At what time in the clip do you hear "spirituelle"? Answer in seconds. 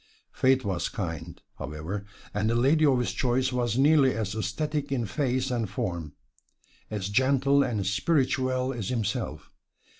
7.85-8.73